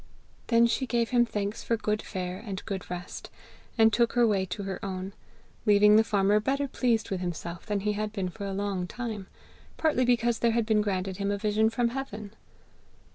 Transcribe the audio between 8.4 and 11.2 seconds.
a long time, partly because there had been granted